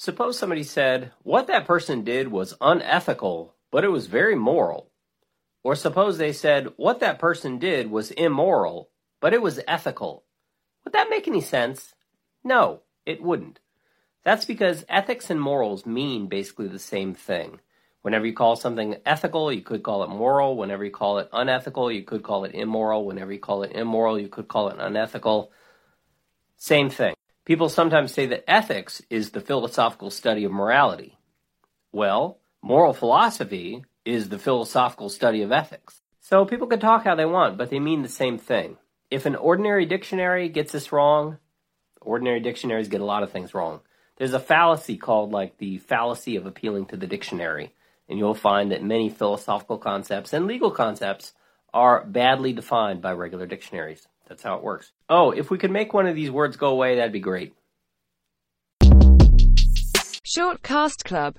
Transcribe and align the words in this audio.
Suppose 0.00 0.38
somebody 0.38 0.62
said, 0.62 1.10
what 1.24 1.48
that 1.48 1.66
person 1.66 2.04
did 2.04 2.28
was 2.28 2.54
unethical, 2.60 3.56
but 3.72 3.82
it 3.82 3.88
was 3.88 4.06
very 4.06 4.36
moral. 4.36 4.92
Or 5.64 5.74
suppose 5.74 6.18
they 6.18 6.32
said, 6.32 6.68
what 6.76 7.00
that 7.00 7.18
person 7.18 7.58
did 7.58 7.90
was 7.90 8.12
immoral, 8.12 8.90
but 9.20 9.34
it 9.34 9.42
was 9.42 9.58
ethical. 9.66 10.22
Would 10.84 10.92
that 10.92 11.10
make 11.10 11.26
any 11.26 11.40
sense? 11.40 11.96
No, 12.44 12.82
it 13.06 13.20
wouldn't. 13.20 13.58
That's 14.22 14.44
because 14.44 14.84
ethics 14.88 15.30
and 15.30 15.40
morals 15.40 15.84
mean 15.84 16.28
basically 16.28 16.68
the 16.68 16.78
same 16.78 17.12
thing. 17.12 17.58
Whenever 18.02 18.24
you 18.24 18.34
call 18.34 18.54
something 18.54 18.98
ethical, 19.04 19.52
you 19.52 19.62
could 19.62 19.82
call 19.82 20.04
it 20.04 20.10
moral. 20.10 20.56
Whenever 20.56 20.84
you 20.84 20.92
call 20.92 21.18
it 21.18 21.28
unethical, 21.32 21.90
you 21.90 22.04
could 22.04 22.22
call 22.22 22.44
it 22.44 22.54
immoral. 22.54 23.04
Whenever 23.04 23.32
you 23.32 23.40
call 23.40 23.64
it 23.64 23.72
immoral, 23.72 24.16
you 24.16 24.28
could 24.28 24.46
call 24.46 24.68
it 24.68 24.78
unethical. 24.78 25.50
Same 26.56 26.88
thing. 26.88 27.16
People 27.48 27.70
sometimes 27.70 28.12
say 28.12 28.26
that 28.26 28.44
ethics 28.46 29.00
is 29.08 29.30
the 29.30 29.40
philosophical 29.40 30.10
study 30.10 30.44
of 30.44 30.52
morality. 30.52 31.16
Well, 31.92 32.40
moral 32.60 32.92
philosophy 32.92 33.86
is 34.04 34.28
the 34.28 34.38
philosophical 34.38 35.08
study 35.08 35.40
of 35.40 35.50
ethics. 35.50 36.02
So 36.20 36.44
people 36.44 36.66
can 36.66 36.78
talk 36.78 37.04
how 37.04 37.14
they 37.14 37.24
want, 37.24 37.56
but 37.56 37.70
they 37.70 37.78
mean 37.78 38.02
the 38.02 38.08
same 38.10 38.36
thing. 38.36 38.76
If 39.10 39.24
an 39.24 39.34
ordinary 39.34 39.86
dictionary 39.86 40.50
gets 40.50 40.72
this 40.72 40.92
wrong, 40.92 41.38
ordinary 42.02 42.40
dictionaries 42.40 42.88
get 42.88 43.00
a 43.00 43.06
lot 43.06 43.22
of 43.22 43.32
things 43.32 43.54
wrong. 43.54 43.80
There's 44.18 44.34
a 44.34 44.40
fallacy 44.40 44.98
called 44.98 45.32
like 45.32 45.56
the 45.56 45.78
fallacy 45.78 46.36
of 46.36 46.44
appealing 46.44 46.84
to 46.88 46.98
the 46.98 47.06
dictionary, 47.06 47.72
and 48.10 48.18
you'll 48.18 48.34
find 48.34 48.72
that 48.72 48.84
many 48.84 49.08
philosophical 49.08 49.78
concepts 49.78 50.34
and 50.34 50.46
legal 50.46 50.70
concepts 50.70 51.32
are 51.72 52.04
badly 52.04 52.52
defined 52.52 53.00
by 53.00 53.12
regular 53.12 53.46
dictionaries. 53.46 54.06
That's 54.28 54.42
how 54.42 54.56
it 54.56 54.62
works. 54.62 54.92
Oh, 55.08 55.30
if 55.30 55.50
we 55.50 55.58
could 55.58 55.70
make 55.70 55.94
one 55.94 56.06
of 56.06 56.14
these 56.14 56.30
words 56.30 56.56
go 56.56 56.68
away, 56.68 56.96
that'd 56.96 57.12
be 57.12 57.20
great. 57.20 57.54
Short 60.22 60.62
Cast 60.62 61.04
Club 61.04 61.34